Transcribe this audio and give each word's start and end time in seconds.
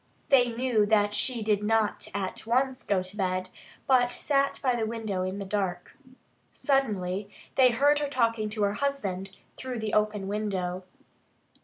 They 0.29 0.49
knew 0.51 0.87
that 0.87 1.13
she 1.13 1.43
did 1.43 1.61
not 1.61 2.07
at 2.11 2.47
once 2.47 2.81
go 2.81 3.03
to 3.03 3.15
bed, 3.15 3.51
but 3.85 4.11
sat 4.15 4.59
by 4.63 4.75
the 4.75 4.87
window 4.87 5.21
in 5.21 5.37
the 5.37 5.45
dark. 5.45 5.95
Suddenly 6.51 7.29
they 7.55 7.69
heard 7.69 7.99
her 7.99 8.09
talking 8.09 8.49
to 8.49 8.63
her 8.63 8.73
husband 8.73 9.29
through 9.55 9.77
the 9.77 9.93
open 9.93 10.27
window. 10.27 10.85